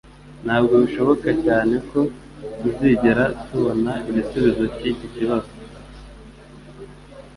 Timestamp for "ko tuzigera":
1.89-3.23